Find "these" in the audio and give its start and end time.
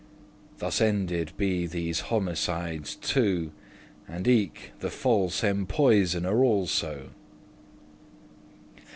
1.67-1.99